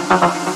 [0.00, 0.48] Uh-huh.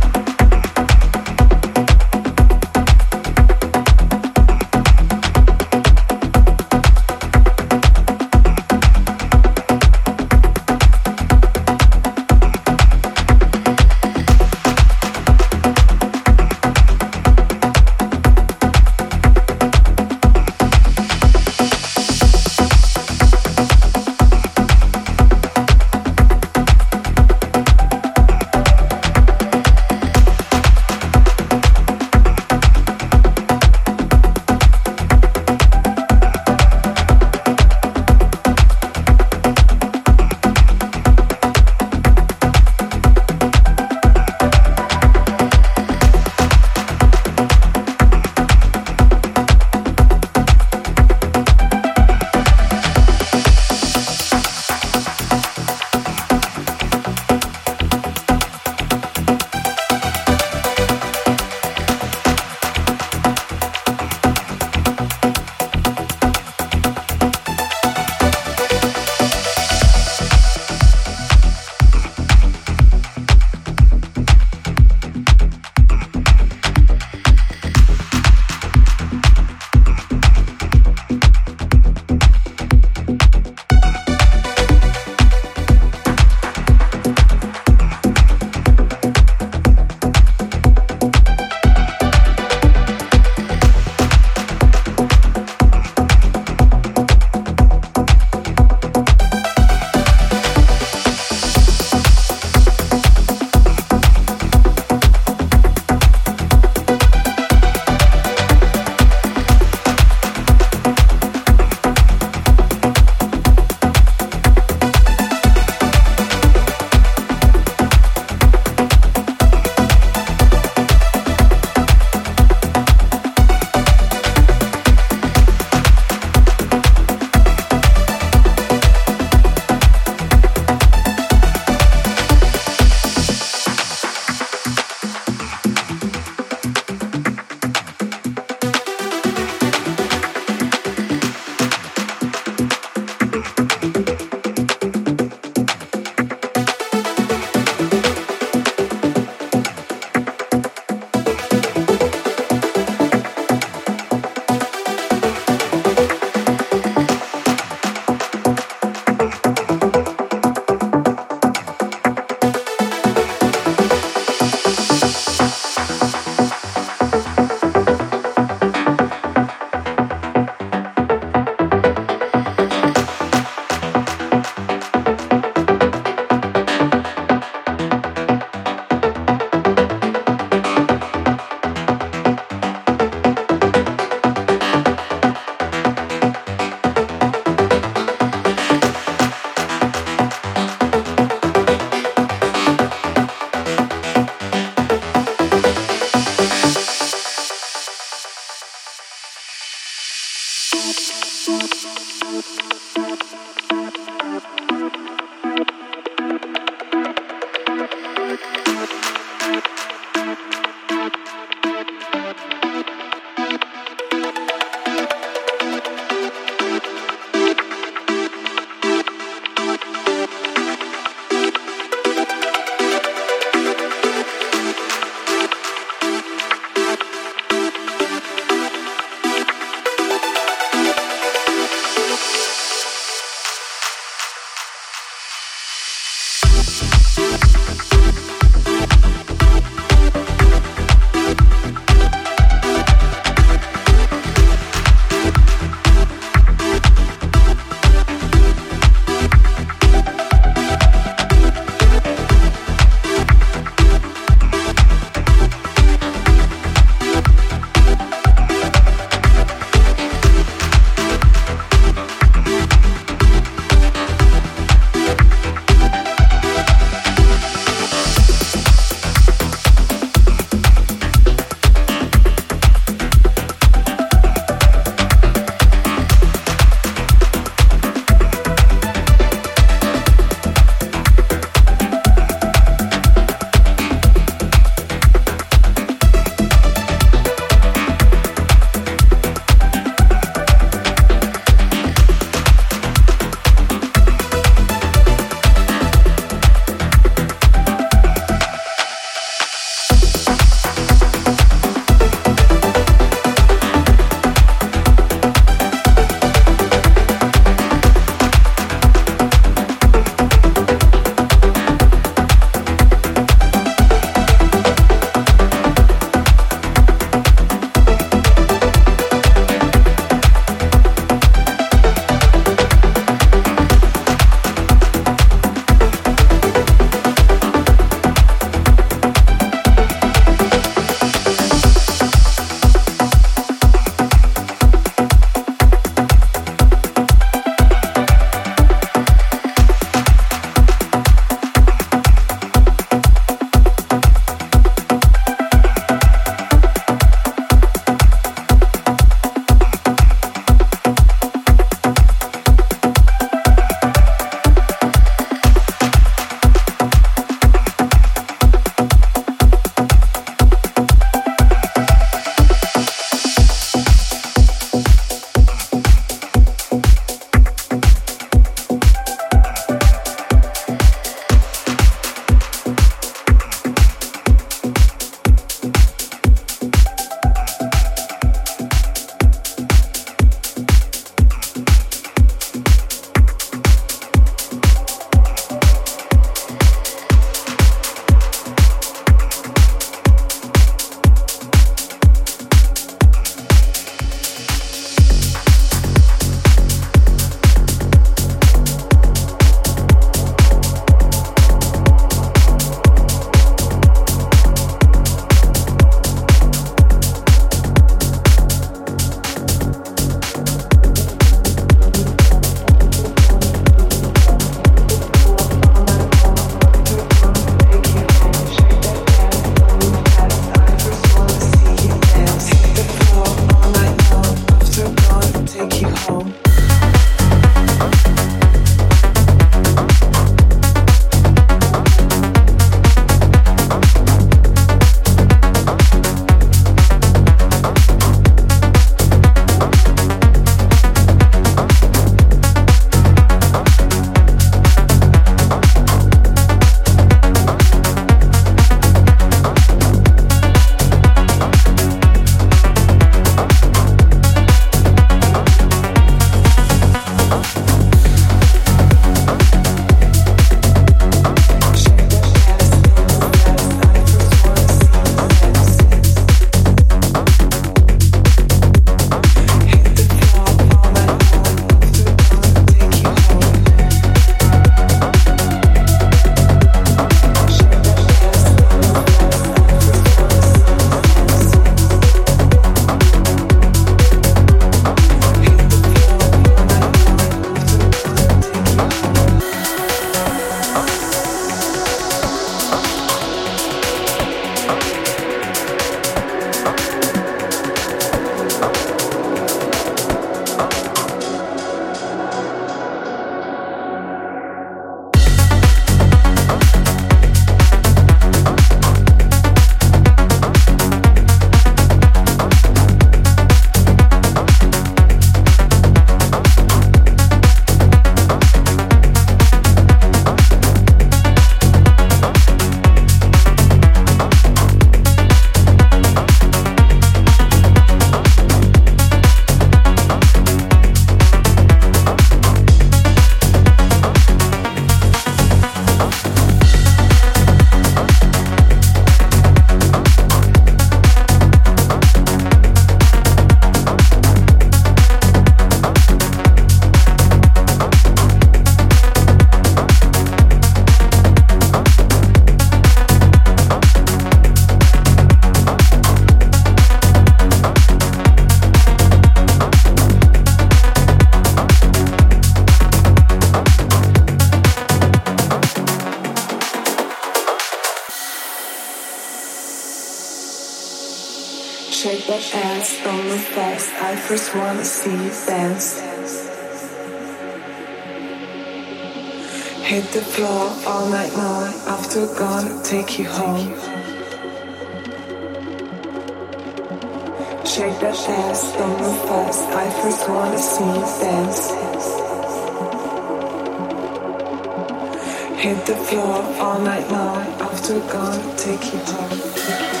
[595.85, 597.37] the floor all night long.
[597.59, 600.00] After gone, take you home.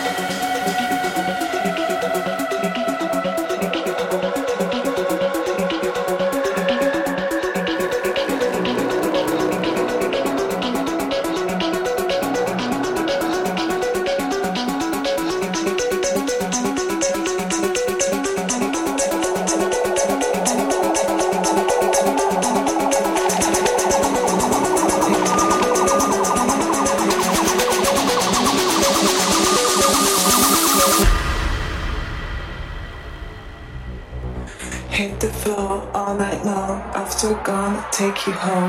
[38.27, 38.60] you home.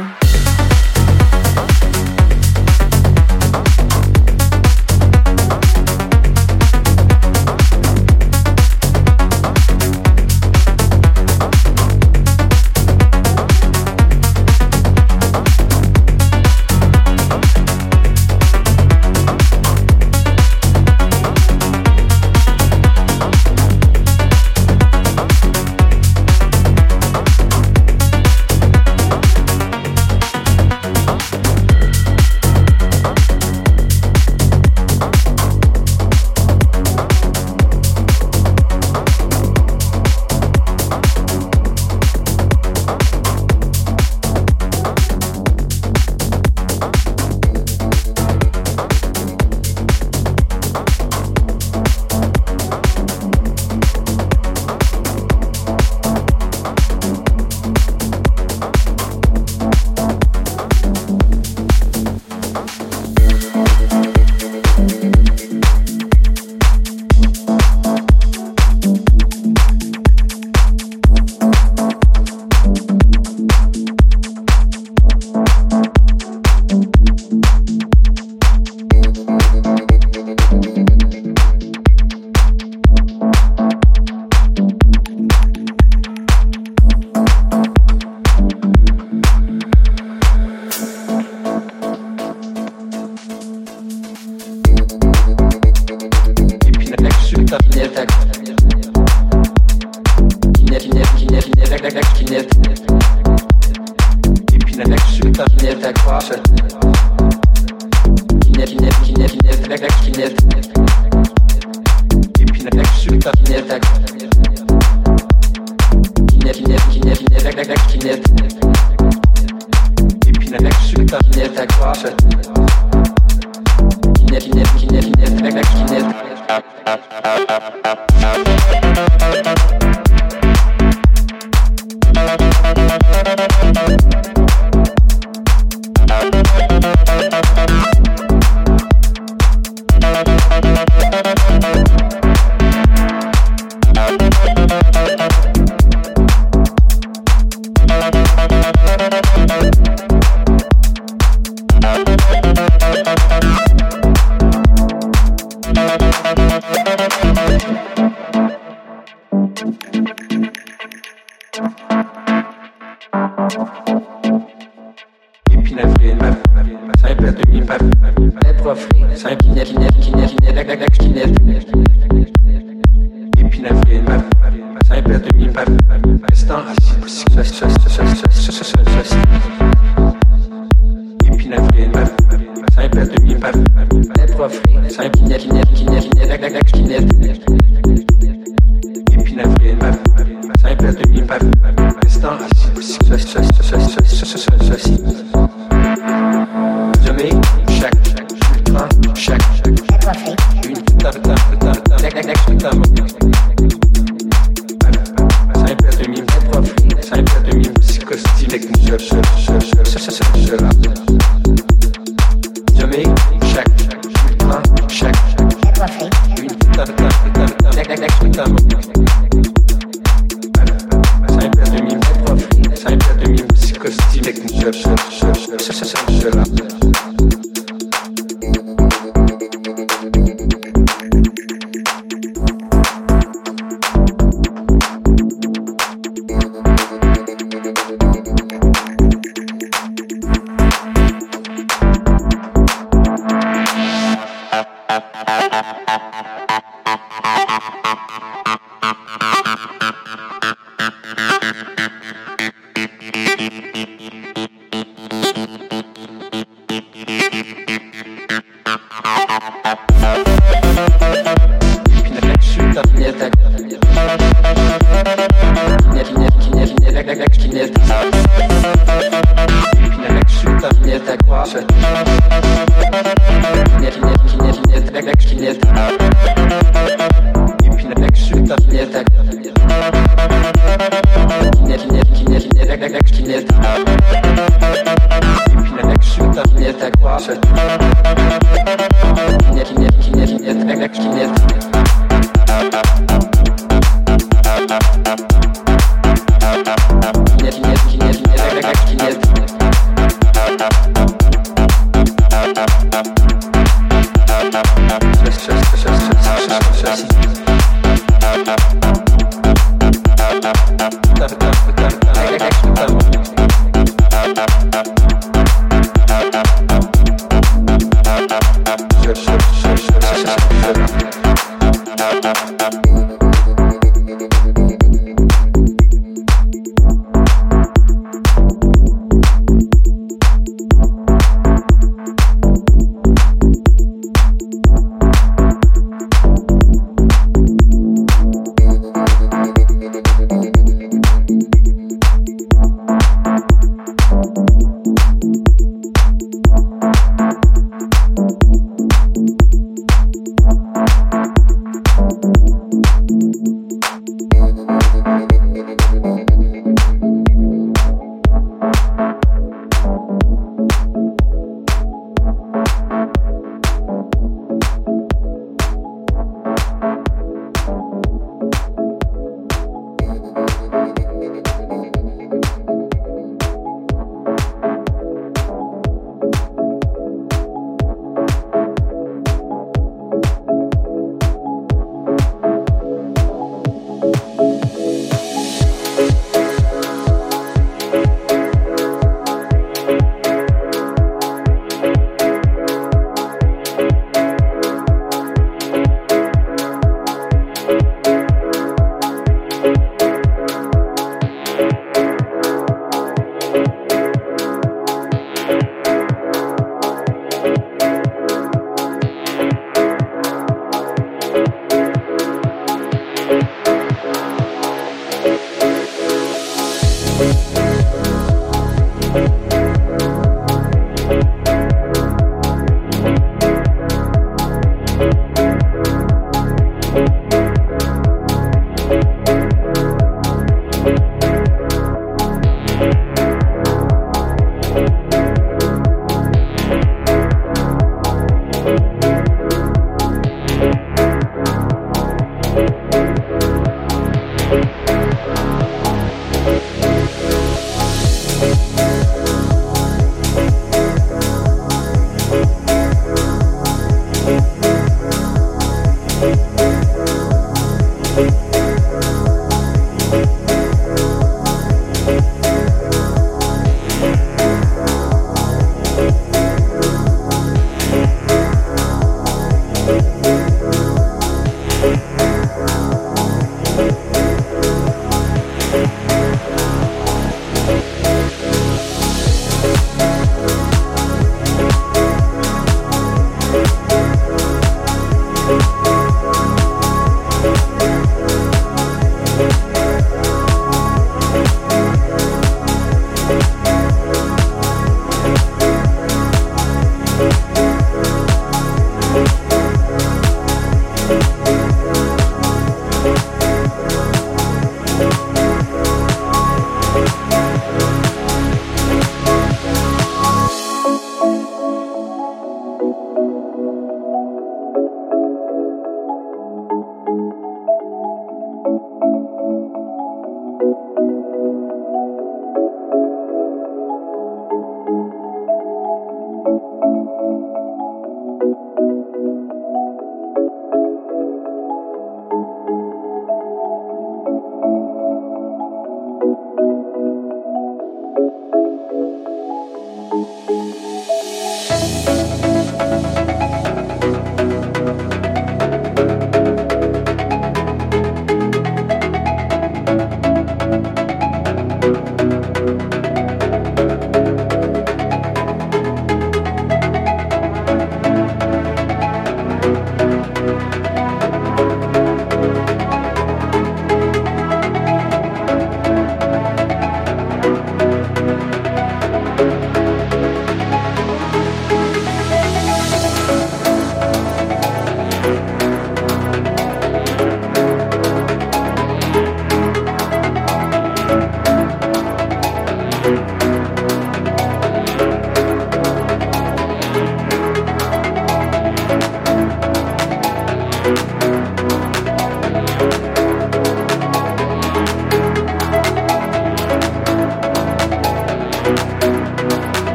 [192.83, 193.21] possible.
[193.21, 195.02] Ça, ça, ça, ça, ça, ça, ça, ça,